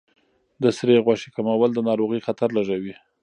د 0.61 0.63
سرې 0.77 0.97
غوښې 1.05 1.29
کمول 1.35 1.71
د 1.73 1.79
ناروغۍ 1.89 2.19
خطر 2.27 2.49
لږوي. 2.57 2.93